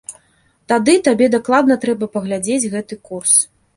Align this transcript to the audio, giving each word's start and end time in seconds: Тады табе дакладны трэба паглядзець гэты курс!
Тады 0.71 0.95
табе 1.07 1.25
дакладны 1.35 1.75
трэба 1.85 2.07
паглядзець 2.17 2.69
гэты 2.77 2.99
курс! 3.11 3.37